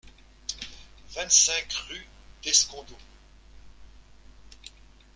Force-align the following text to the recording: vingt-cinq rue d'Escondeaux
vingt-cinq 1.13 1.73
rue 1.87 2.05
d'Escondeaux 2.41 2.97